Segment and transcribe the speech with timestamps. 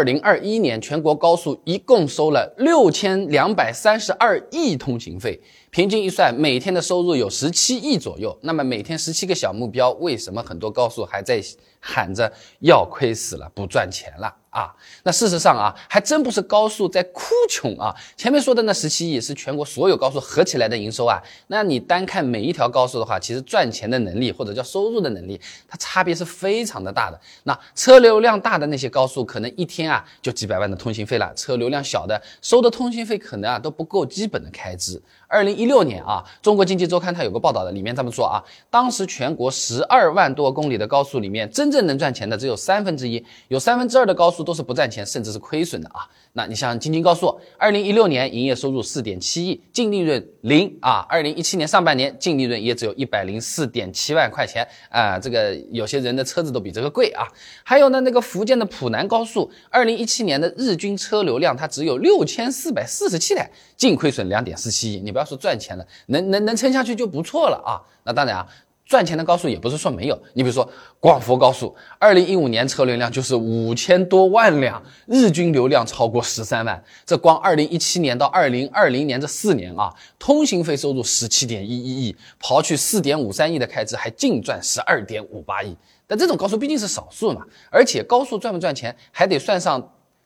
[0.00, 5.38] 二零二一年全国高速一共收了六千两百三十二亿通行费，
[5.70, 8.36] 平均一算，每天的收入有十七亿左右。
[8.42, 11.40] 那么每天十七个小目标，为什么很多高速还在
[11.78, 14.34] 喊着要亏死了，不赚钱了？
[14.50, 14.74] 啊，
[15.04, 17.94] 那事实上啊，还真不是高速在哭穷啊。
[18.16, 21.22] 前面说的那十七亿是全国所有高速合起来的营收啊。
[21.46, 27.20] 那你单看每一条高速的话，其实赚钱的能力或者叫收入的能力，它差别是非常的大的。
[27.44, 35.00] 那车流量大的那些高速，可能一天啊就几百万的通行费了；车流量小的，收的通行费可能啊都不够基本的开支。
[35.28, 46.08] 二零一一六年啊，中国经济周刊它有个报道的，里面这么说啊，当时全国十二万多公里的高速里面，真正能赚钱的只有三分之一，有三分之二的高速都是不赚钱，甚至是亏损的啊。
[46.32, 51.04] 那你像京津高速，二零一六年营业收入四点七亿，净利润零啊。
[51.10, 55.18] 二零一七年上半年净利润也只有一百零四点七万块钱啊。
[55.18, 57.26] 这个有些人的车子都比这个贵啊。
[57.64, 65.00] 还有呢，那个福建的浦南高速，二零一七年的日均车流量它只有六千四百四十七台，净亏损两点四七亿。
[65.00, 67.82] 你不要说赚赚钱了，能能能撑下去就不错了啊。
[68.04, 68.46] 那当然啊。
[68.86, 76.82] 赚钱的高速也不是说没有，你比如说广佛高速，二零一五年车流量就是五千多万辆，日均流量超过十三万。
[77.06, 85.76] 这光二零一七年到二零二零年这四年啊，通行费收入十七点一一亿，刨去四点五三亿的开支，还净赚十二点五八亿。
[86.08, 89.80] 但这种高速毕竟是少数嘛，而且高速赚不赚钱还得算上。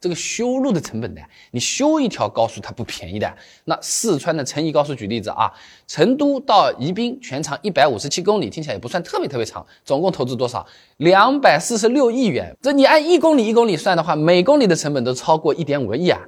[0.00, 1.20] 这个修路的成本呢？
[1.50, 3.32] 你修一条高速它不便宜的。
[3.64, 5.52] 那四川的成宜高速举例子啊，
[5.86, 10.64] 成都到宜宾全长一百五十七公里，听起来也不算特别特别长，总共投资多少？
[10.98, 12.56] 两百四十六亿元。
[12.62, 16.20] 这你按一公里一公里算的话，每公里的成本都超过一点五个亿啊。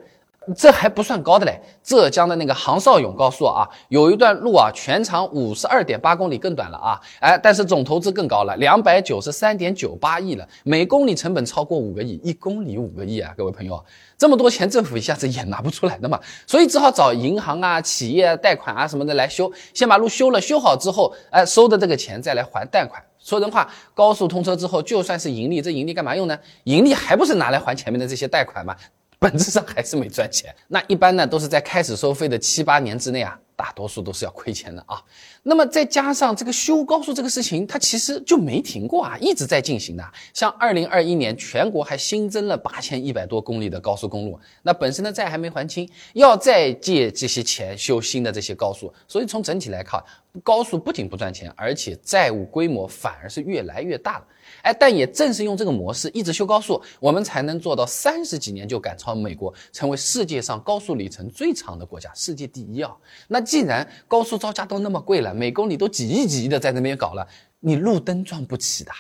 [0.57, 13.85] 这还不算高的嘞，浙江的那个杭绍甬高速啊，有一段路啊，全长五十二点八公里，更短了啊，哎，但是总投资更高了，两百九十三点九八亿了，每公里成本超过五个亿，一公里五个亿啊，各位朋友，
[14.17, 23.01] 这么多钱政府一下子也拿不出来的嘛，所以只好找银行啊、企业贷款啊什么的来修，先把路修了，修好之后，哎，收的这个钱再来还贷款。
[23.19, 26.39] 说人话，高速通车之后，就算是盈利，这盈利干嘛用呢？
[26.65, 28.75] 盈利还不是拿来还前面的这些贷款吗？
[29.21, 34.99] 本质上还是没赚钱，那一般呢都是在开始收费的七八年之内啊，大多数都是要亏钱的啊。
[35.43, 40.03] 那么再加上这个修高速这个事情，它其实就没停过啊，一直在进行的。
[40.33, 50.03] 像二零二一年全国还新增了八千一百多公里的高速公路，那本身的债还没还清，要再借这些钱修新的这些高速，所以从整体来看，
[50.43, 54.27] 高速不仅不赚钱，而且债务规模反而是越来越大了。
[54.63, 62.95] 哎，但也正是用这个模式一直修高速，我们才能做到三十几年就赶超美国，成为世界上高速里程最长的国家，世界第一啊！
[63.29, 67.27] 那既然高速造价都那么贵了，每公里都几亿几亿的在那边搞了，
[67.61, 68.91] 你路灯装不起的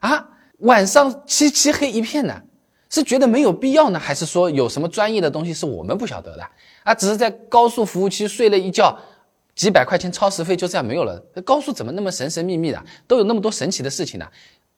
[0.00, 0.28] 啊！
[0.58, 2.42] 晚上漆漆黑一片呢，
[2.90, 6.46] 是觉得没有必要呢，还是说有什么专业的东西是我们不晓得的
[6.82, 6.94] 啊？
[6.94, 8.98] 只是在高速服务区睡了一觉，
[9.56, 11.18] 几百块钱超时费就这样没有了？
[11.44, 14.28] 高速怎么那么神神秘秘的，都有那么多神奇的事情呢？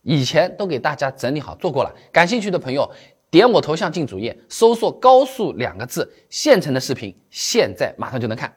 [0.03, 2.89] 以前都给大家整理好做过了，感兴趣的朋友
[3.29, 8.51] 点我头像进主页，搜索“高速”两个字，现成的视频，现在马上就能看。